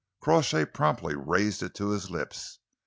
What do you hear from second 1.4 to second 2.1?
it to his